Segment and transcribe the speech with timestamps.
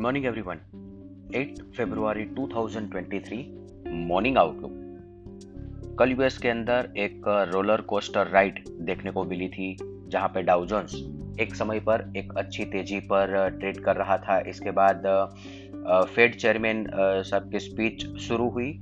[0.00, 0.56] Morning everyone
[1.36, 3.42] 8 फरवरी 2023
[3.88, 9.76] morning outlook कल US के अंदर एक रोलर कोस्टर राइड देखने को मिली थी,
[10.08, 10.94] जहाँ पे डाउ जोन्स
[11.40, 15.02] एक समय पर एक अच्छी तेज़ी पर ट्रेड कर रहा था। इसके बाद
[16.14, 18.72] फेड चेयरमैन साहब की स्पीच शुरू हुई।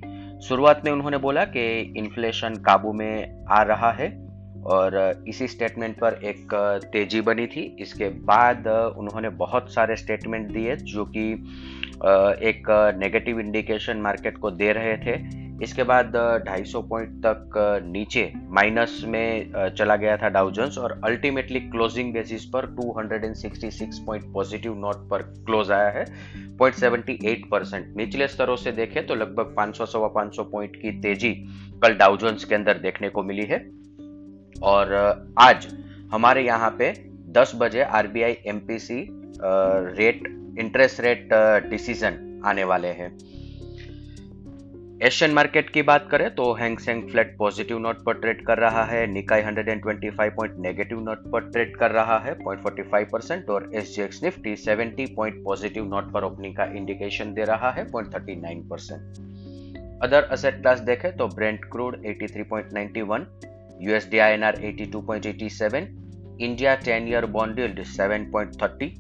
[0.42, 4.27] शुरुआत में उन्होंने बोला कि इन्फ्लेशन काबू में आ रहा है।
[4.68, 6.54] और इसी स्टेटमेंट पर एक
[6.92, 8.66] तेज़ी बनी थी। इसके बाद
[8.98, 11.32] उन्होंने बहुत सारे स्टेटमेंट दिए जो कि
[12.48, 15.16] एक नेगेटिव इंडिकेशन मार्केट को दे रहे थे।
[15.64, 16.12] इसके बाद
[16.46, 17.54] 250 पॉइंट तक
[17.84, 24.74] नीचे माइनस में चला गया था डाउजन्स और अल्टीमेटली क्लोजिंग बेसिस पर 266 पॉइंट पॉजिटिव
[24.78, 26.04] नोट पर क्लोज आया है।
[26.58, 31.32] 0.78 परसेंट निचले स्तरों से देखें तो लगभग 500 सवा 500 पॉइंट की तेज़ी
[31.82, 33.58] कल डाउजन्स के अंदर देखने को मिली है।
[34.62, 34.92] और
[35.38, 35.66] आज
[36.12, 36.92] हमारे यहाँ पे
[37.32, 39.06] 10 बजे RBI MPC
[39.96, 40.22] rate
[40.58, 41.28] interest rate
[41.70, 43.10] decision आने वाले हैं।
[45.02, 49.06] एशियन मार्केट की बात करें तो Hang Seng flat positive note पर ट्रेड कर रहा है
[49.06, 54.56] निकाई 125 पॉइंट नेगेटिव नोट पर ट्रेड कर रहा है 0.45 परसेंट और S Nifty
[54.56, 60.60] 70 point positive note पर ओपनिंग का इंडिकेशन दे रहा है 0.39 परसेंट अदर असेट
[60.60, 63.24] क्लास देखें तो Brent crude 83.91
[63.80, 65.94] USD INR 82.87,
[66.38, 68.98] India 10 year bond yield 7.30,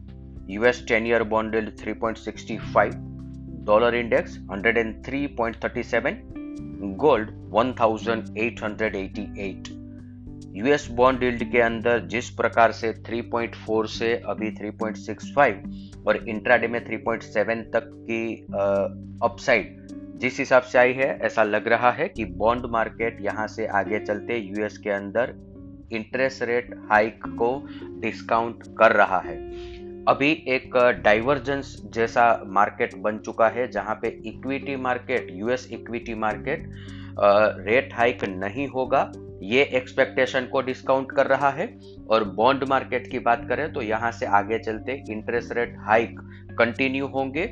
[0.48, 9.72] US 10 year bond yield 3.65, dollar index 103.37, gold 1888.
[10.54, 16.86] US bond yield के अंदर जिस प्रकार से 3.4 से अभी 3.65 और इंट्राडे में
[16.86, 18.46] 3.7 तक की
[19.22, 19.87] अपसाइड
[20.18, 23.98] जिस हिसाब से आई है, ऐसा लग रहा है कि बॉन्ड मार्केट यहाँ से आगे
[24.00, 25.34] चलते यूएस के अंदर
[25.92, 27.50] इंटरेस्ट रेट हाइक को
[28.00, 29.36] डिस्काउंट कर रहा है।
[30.04, 36.68] अभी एक डाइवर्जेंस जैसा मार्केट बन चुका है, जहाँ पे equity market US equity market
[37.66, 39.10] rate hike नहीं होगा।
[39.42, 41.66] ये एक्सपेक्टेशन को डिस्काउंट कर रहा है।
[42.10, 46.20] और बॉन्ड मार्केट की बात करें तो यहाँ से आगे चलते इंटरेस्ट रेट हाइक
[46.58, 47.46] कंटिन्यू होंगे।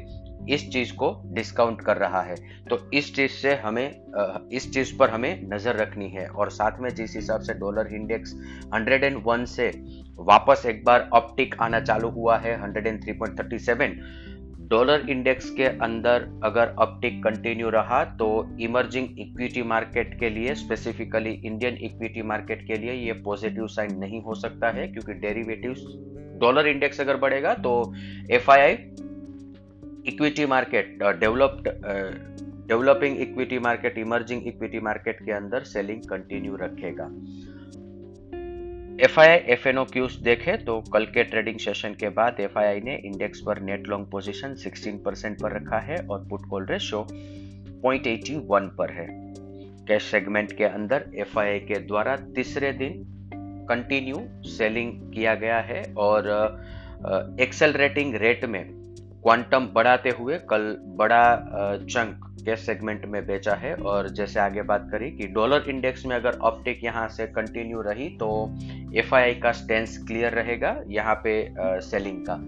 [0.48, 2.34] इस चीज़ को डिस्काउंट कर रहा है।
[2.70, 6.88] तो इस चीज़ से हमें इस चीज़ पर हमें नज़र रखनी है और साथ में
[6.90, 8.34] जिस हिसाब से डॉलर इंडेक्स
[8.74, 9.70] 101 से
[10.20, 13.98] वापस एक बार ऑप्टिक आना चालू हुआ है 103.37
[14.70, 18.28] डॉलर इंडेक्स के अंदर अगर अपटिक कंटिन्यू रहा तो
[18.60, 24.22] इमर्जिंग इक्विटी मार्केट के लिए स्पेसिफिकली इंडियन इक्विटी मार्केट के लिए ये पॉजिटिव साइन नहीं
[24.22, 25.84] हो सकता है, क्योंकि डेरिवेटिव्स
[26.40, 27.72] डॉलर इंडेक्स अगर बढ़ेगा तो
[28.30, 28.74] FII
[30.08, 31.68] equity market developed
[32.68, 37.04] developing equity market emerging equity market के अंदर सेलिंग कंटिन्यू रखेगा।
[39.04, 42.58] F I F N O cues देखे तो कल के ट्रेडिंग सेशन के बाद एफ़
[42.58, 46.46] आई आई ने इंडेक्स पर नेट लॉन्ग पोजीशन 16 परसेंट पर रखा है और पुट
[46.50, 47.02] कॉल रेशो
[47.84, 49.06] 0.81 पर है।
[49.88, 53.04] कैश सेगमेंट के अंदर एफ़ आई आई के द्वारा तीसरे दिन
[53.68, 54.16] कंटिन्यू
[54.48, 56.28] सेलिंग किया गया है और
[57.40, 58.85] एक्सेल रेटिंग रेट में
[59.26, 60.64] क्वांटम बढ़ाते हुए कल
[60.98, 61.22] बड़ा
[61.84, 66.14] चंक के सेगमेंट में बेचा है। और जैसे आगे बात करी कि डॉलर इंडेक्स में
[66.16, 68.28] अगर ऑप्टिक यहाँ से कंटिन्यू रही तो
[68.94, 71.34] एफ़ का स्टेंस क्लियर रहेगा यहाँ पे
[71.88, 72.38] सेलिंग का।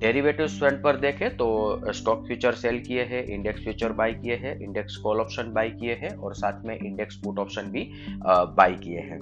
[0.00, 4.58] डेरिवेटिव फ्रंट पर देखें तो स्टॉक फ्यूचर सेल किए हैं इंडेक्स फ्यूचर बाय किए हैं
[4.60, 7.88] इंडेक्स कॉल ऑप्शन बाय किए हैं और साथ में इंडेक्स पुट ऑप्शन भी
[8.26, 9.20] बाय किए हैं।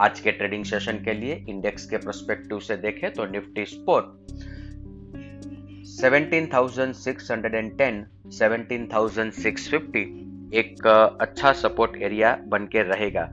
[0.00, 4.48] आज के ट्रेडिंग सेशन के लिए इंडेक्स के प्रस्पेक्टिव से देखें तो निफ्टी स्पोर्ट
[5.90, 10.86] 17,610, 17,650 एक
[11.20, 13.32] अच्छा सपोर्ट एरिया बन के रहेगा।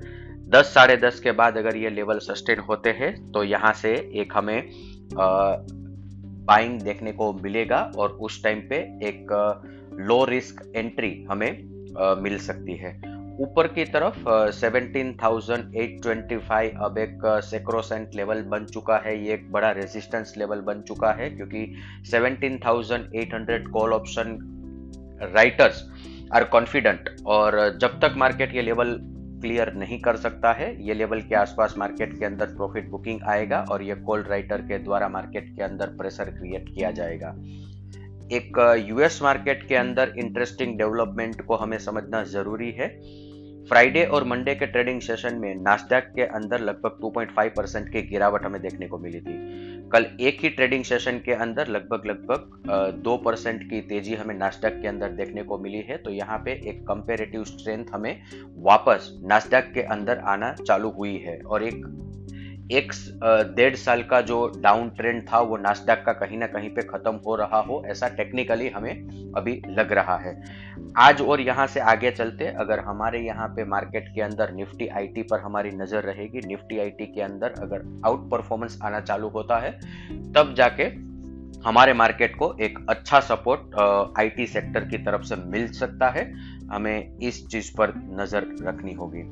[0.50, 4.34] दस साढ़े दस के बाद अगर ये लेवल सस्टेन होते हैं तो यहाँ से एक
[4.35, 4.69] हमें
[6.45, 9.28] बाइंग देखने को मिलेगा और उस टाइम पे एक
[10.00, 18.10] लो रिस्क एंट्री हमें आ, मिल सकती है। ऊपर की तरफ़ 17,825 अब एक सेक्रोसेंट
[18.16, 21.75] लेवल बन चुका है। ये एक बड़ा रेजिस्टेंस लेवल बन चुका है क्योंकि
[22.12, 24.39] 17,800 call option
[25.36, 25.89] writers
[26.34, 29.00] are confident और जब तक मार्केट ये लेवल
[29.42, 33.66] क्लियर नहीं कर सकता है ये लेवल के आसपास मार्केट के अंदर प्रॉफिट बुकिंग आएगा
[33.72, 37.36] और ये कॉल राइटर के द्वारा मार्केट के अंदर प्रेशर क्रिएट किया जाएगा।
[38.31, 43.01] एक यूएस मार्केट के अंदर इंटरेस्टिंग डेवलपमेंट को हमें समझना ज़रूरी है।
[43.69, 48.46] फ्राइडे और मंडे के ट्रेडिंग सेशन में नास्डैक के अंदर लगभग 2.5 परसेंट की गिरावट
[48.46, 49.34] हमें देखने को मिली थी।
[49.90, 54.80] कल एक ही ट्रेडिंग सेशन के अंदर लगभग लगभग दो परसेंट की तेज़ी हमें नास्डैक
[54.81, 58.22] के अंदर देखने को मिली है। तो यहाँ पे एक कंपेरेटिव स्ट्रेंथ हमें
[58.64, 61.86] वापस नास्डैक के अंदर आना चालू हुई है और एक
[62.72, 62.92] एक
[63.56, 67.14] डेढ़ साल का जो डाउन ट्रेंड था, वो नास्डाक का कहीं ना कहीं पे खत्म
[67.25, 70.36] हो रहा हो, ऐसा टेक्निकली हमें अभी लग रहा है।
[70.98, 75.22] आज और यहाँ से आगे चलते, अगर हमारे यहाँ पे मार्केट के अंदर निफ्टी आईटी
[75.22, 79.72] पर हमारी नज़र रहेगी निफ्टी आईटी के अंदर अगर आउट परफॉर्मेंस आना चालू होता है,
[80.34, 80.84] तब जाके
[81.66, 83.75] हमारे मार्केट को एक अच्छा सपोर्ट
[84.20, 86.31] आईटी सेक्टर की तरफ़ से मिल सकता है।
[86.72, 89.24] हमें इस चीज़ पर नज़र रखनी होगी।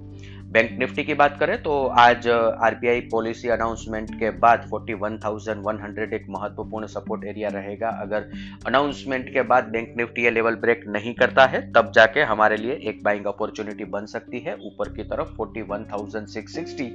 [0.56, 6.88] बैंक निफ्टी की बात करें तो आज आरबीआई पॉलिसी अनाउंसमेंट के बाद 41,100 एक महत्वपूर्ण
[6.88, 8.30] सपोर्ट एरिया रहेगा। अगर
[8.68, 12.80] अनाउंसमेंट के बाद बैंक निफ्टी ये लेवल ब्रेक नहीं करता है तब जाके हमारे लिए
[12.84, 16.92] एक बाइंग अपॉर्चुनिटी बन सकती है ऊपर की तरफ़। 41,660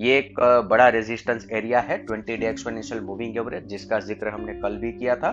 [0.00, 4.76] ये एक बड़ा रेजिस्टेंस एरिया है। 20 डे एक्सपोनेंशियल मूविंग एवरेज जिसका ज़िक्र हमने कल
[4.76, 5.30] भी किया था।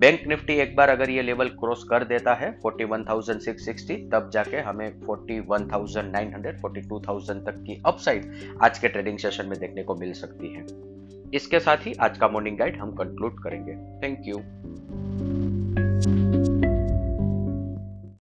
[0.00, 5.00] बैंक निफ्टी एक बार अगर ये लेवल क्रॉस कर देता है 41,660 तब जाके हमें
[5.02, 10.66] 41,900 42,000 तक की अपसाइड आज के ट्रेडिंग सेशन में देखने को मिल सकती है।
[11.34, 14.36] इसके साथ ही आज का मॉर्निंग गाइड हम कंक्लूड करेंगे। Thank you